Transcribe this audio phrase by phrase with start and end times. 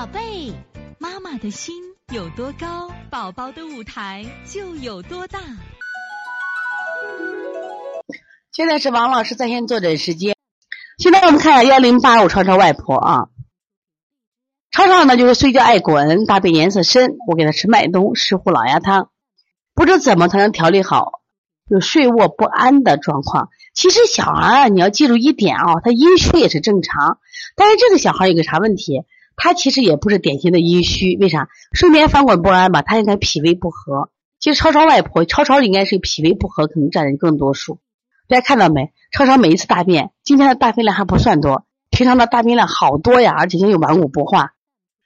[0.00, 0.54] 宝贝，
[0.98, 1.74] 妈妈的心
[2.10, 5.38] 有多高，宝宝的舞台就有多大。
[8.50, 10.34] 现在是王老师在线坐诊时间。
[10.96, 13.28] 现在我们看幺零八五超超外婆啊，
[14.70, 19.10] 超超呢就是睡觉爱滚，大便颜色深，我给他吃麦冬石斛老鸭汤，
[19.74, 21.20] 不知怎么才能调理好
[21.68, 23.50] 有睡卧不安的状况。
[23.74, 27.18] 其实小孩啊，你要记住一点啊，他阴虚也是正常，
[27.54, 29.04] 但是这个小孩有个啥问题？
[29.42, 31.48] 他其实也不是典型的阴虚，为啥？
[31.72, 32.82] 睡眠翻滚不安吧？
[32.82, 34.10] 他应该脾胃不和。
[34.38, 37.78] 其实超超外婆，超超应该是脾胃不和，可能占的更多数。
[38.28, 38.92] 大家看到没？
[39.10, 44.52] 超超每一次大便，今天的大便量还不算多，平常的大便量好多呀，而且又顽固不化。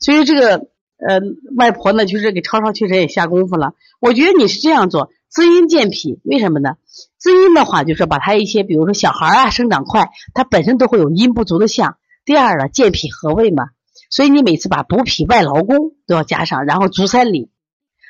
[0.00, 0.66] 所以这个
[0.98, 1.20] 呃，
[1.56, 3.74] 外婆呢，就是给超超确实也下功夫了。
[4.00, 6.76] 我觉得你是这样做，滋阴健脾，为什么呢？
[7.16, 11.96] 滋阴的话，就是把他一些，比如说小孩啊，生长快，他本身都会有阴不足的象。
[12.24, 13.68] 第二呢，健脾和胃嘛，
[14.10, 17.50] 所以你每次把补脾外劳宫都要加上，然后足三里，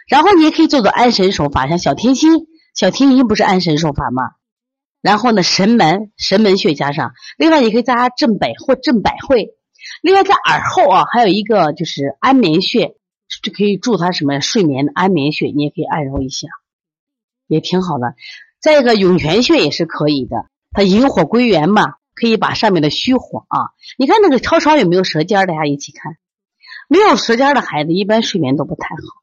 [0.09, 4.23] 然后你也可以做做安神手法，像小天心，小天心不是安神手法吗？
[5.03, 9.51] 然后呢，神门神门穴加上，另外也可以加镇百或镇百会。
[10.03, 12.97] 另外在耳后啊，还有一个就是安眠穴，
[13.43, 16.49] 就可以助他什么睡眠的安眠穴，你也可以按揉一下，
[17.47, 18.15] 也挺好的。
[18.61, 23.71] 再一个涌泉穴也是可以的，它引火归元嘛，可以把上面的虚火啊。
[23.97, 25.47] 你看那个超超有没有舌尖？
[25.47, 26.17] 大家一起看，
[26.89, 29.23] 没有舌尖的孩子一般睡眠都不太好。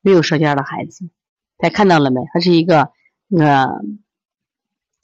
[0.00, 1.10] 没有舌尖的孩子，
[1.58, 2.20] 大家看到了没？
[2.32, 2.90] 它是一个
[3.26, 3.80] 那个。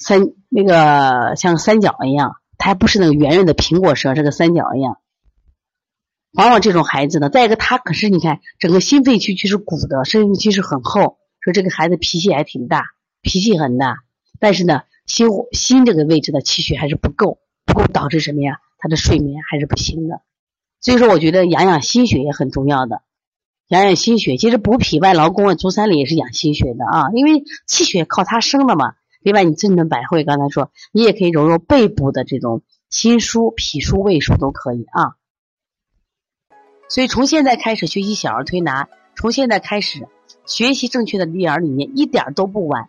[0.00, 4.98] 三那个像三角一样，它还不是那个圆润的苹果舌，是个三角一样。
[6.34, 12.84] 往往这种孩子呢，再一个他可是你看整个心肺区区是鼓的，肾气是很厚，说这个孩子脾气还挺大，
[13.22, 14.04] 脾气很大，
[14.38, 18.58] 但是呢心心这个位置的气血还是不够，不够导致什么呀？
[18.78, 20.20] 他的睡眠还是不行的。
[20.80, 23.02] 所以说，我觉得养养心血也很重要的，
[23.66, 24.36] 养养心血。
[24.36, 28.94] 其实补脾外劳宫啊，足三里也是养心血的啊，因为气血靠它生的嘛。
[29.20, 35.16] 另外，你正正百会，刚才说你也可以揉揉背部的这种心腧、脾腧、胃腧都可以啊。
[36.88, 40.06] 所以从现在开始学习小儿推拿，从现在开始
[40.46, 42.88] 学习正确的育儿理念，一点都不晚。